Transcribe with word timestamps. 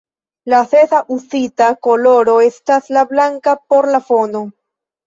La 0.53 0.61
sesa 0.69 1.01
uzita 1.17 1.67
koloro 1.89 2.35
estas 2.47 2.91
la 2.99 3.07
blanka 3.13 3.59
por 3.71 3.93
la 3.97 4.07
fono. 4.11 4.47